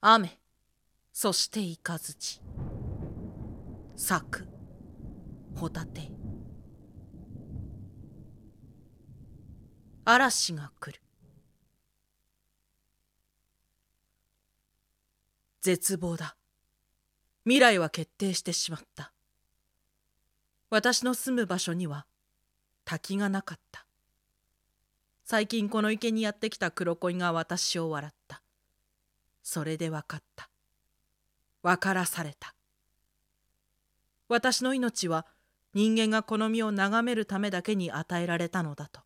[0.00, 0.38] 雨。
[1.12, 2.40] そしてイカズチ
[3.96, 4.46] 咲く
[5.56, 6.12] ホタテ。
[10.04, 11.02] 嵐が来る。
[15.62, 16.36] 絶望だ。
[17.44, 19.12] 未来は決定してしまった。
[20.70, 22.06] 私の住む場所には
[22.84, 23.84] 滝がなかった。
[25.24, 28.42] 最近この池にやってきた黒恋が私を笑った。
[29.48, 30.50] それで分かった。
[31.62, 32.54] 分からされた。
[34.28, 35.24] 私の命は
[35.72, 39.00] 人間がこの身を眺めるためだけに与えられたのだと。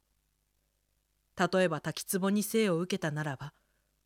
[1.57, 3.53] 例えば滝壺に生を受けたならば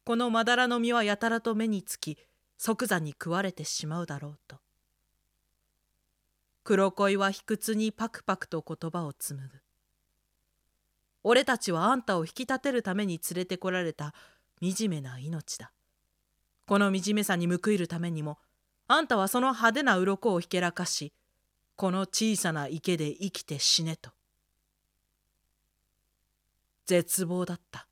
[0.04, 2.18] このまだらの実はやたらと目につき
[2.58, 4.58] 即座に食われてしまうだろうと。
[6.64, 9.54] 黒恋は卑屈にパクパクと言葉を紡ぐ。
[11.24, 14.12] 俺たちはあんたを引き立てるために連れてこられた
[14.60, 15.72] 惨めな命だ。
[16.66, 18.38] この惨めさに報いるためにも
[18.88, 21.12] あんたはその派手な鱗をひけらかし
[21.76, 24.10] この小さな池で生きて死ねと。
[26.86, 27.86] 絶望だった。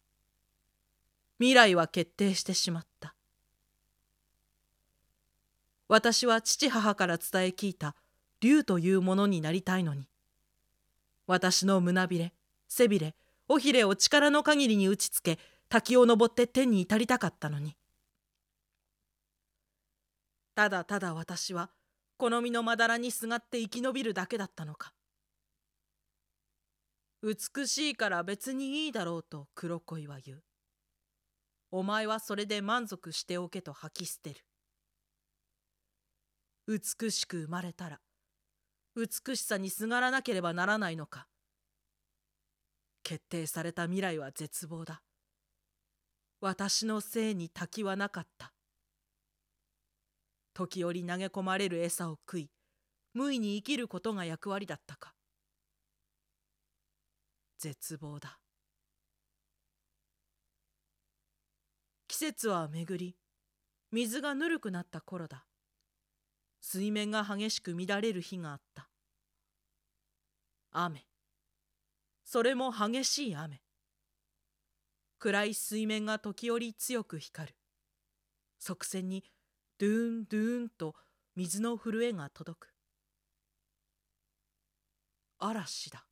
[1.39, 3.15] 未来は決定してしまった。
[5.89, 7.95] 私は父母から伝え聞いた
[8.41, 10.09] 竜というものになりたいのに。
[11.27, 12.33] 私の胸びれ
[12.69, 13.15] 背びれ
[13.49, 15.39] 尾ひれを力の限りに打ちつけ
[15.69, 17.77] 滝を登って天に至りたかったのに。
[20.55, 21.71] ただただ私は
[22.17, 24.93] この身のまだらにすがって生き延びるだけだったのか
[27.23, 30.45] 美しいから別にいいだろうと黒恋は言う。
[31.71, 34.45] お前はそれで満足しておけと吐き捨てる。
[36.69, 38.01] 美しく生まれたら
[38.95, 41.27] 美しさにすがらなければならないのか。
[43.03, 45.03] 決定された未来は絶望だ。
[46.41, 48.54] 私のせいに滝はなかった。
[50.55, 52.51] 時折投げ込まれる餌を食い
[53.13, 55.15] 無意に生きることが役割だったか。
[57.59, 58.39] 絶望だ。
[62.09, 63.17] 季節は巡り
[63.91, 65.45] 水がぬるくなった頃だ。
[66.61, 68.89] 水面が激しく乱れる日があった。
[70.71, 71.05] 雨。
[72.25, 73.61] それも激しい雨。
[75.19, 77.55] 暗い水面が時折強く光る。
[78.59, 79.25] 側線に
[79.79, 80.95] ドゥーンドゥーンと
[81.35, 82.75] 水の震えが届く。
[85.39, 86.07] 嵐だ。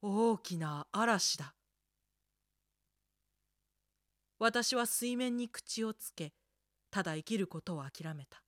[0.00, 1.54] 大きな嵐だ。
[4.38, 6.32] 私は水面に口をつけ
[6.90, 8.42] ただ生きることを諦めた。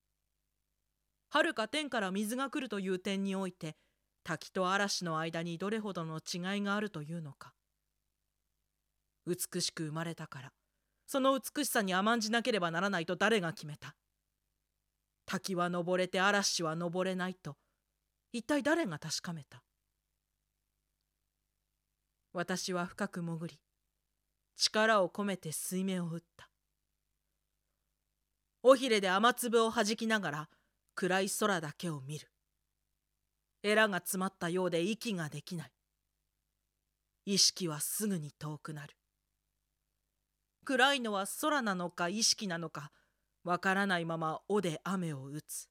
[1.29, 3.77] はるか天から水が来るという点において
[4.25, 7.53] 滝と嵐の間にどれほどの違いがあるというのか。
[9.27, 10.53] 美しく生まれたから。
[11.07, 13.95] その美しさに甘んじなければならないと誰が決めた？
[15.25, 17.57] 滝は登れて嵐は登れないと
[18.33, 19.63] 一体誰が確かめた？
[22.33, 23.61] 私は深く潜り
[24.57, 26.49] 力を込めて水面を打った。
[28.63, 30.49] 尾ひれで雨粒をはじきながら
[30.95, 32.29] 暗い空だけを見る。
[33.63, 35.73] エラが詰まったようで息ができない。
[37.27, 38.95] 意識はすぐに遠くなる。
[40.67, 42.91] 暗いのは空なのか意識なのか
[43.45, 45.69] わからないまま尾で雨を打つ。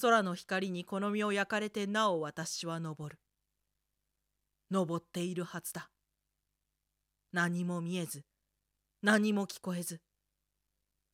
[0.00, 3.20] 空の光にこの身を焼かれてなお私は登る。
[4.72, 5.88] 登っているはずだ。
[7.32, 8.24] 何も見えず
[9.02, 10.00] 何も聞こえず。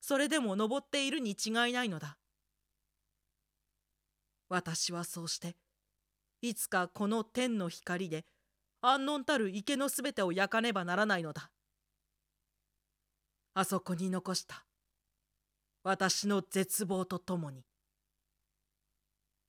[0.01, 2.17] それでも登っているに違いないのだ。
[4.49, 5.55] 私はそうして
[6.41, 8.25] いつかこの天の光で
[8.89, 11.51] 安穏たる池のすべてを焼かねばならないのだ。
[13.53, 14.65] あそこに残した
[15.83, 17.63] 私の絶望とともに。